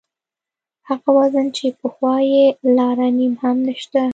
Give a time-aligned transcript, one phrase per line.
[0.87, 2.45] هغه وزن چې پخوا یې
[2.77, 4.01] لاره نیم هم نشته.